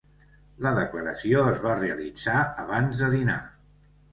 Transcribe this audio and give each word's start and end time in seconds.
La 0.65 0.69
declaració 0.77 1.43
es 1.51 1.61
va 1.65 1.75
realitzar 1.81 2.41
abans 2.65 3.03
de 3.05 3.15
dinar. 3.17 3.41